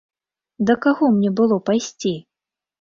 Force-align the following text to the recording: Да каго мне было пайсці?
Да 0.69 0.77
каго 0.85 1.05
мне 1.19 1.29
было 1.43 1.61
пайсці? 1.71 2.19